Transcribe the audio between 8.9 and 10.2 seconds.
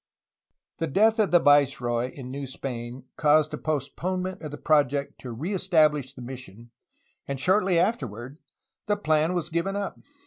plan was given up.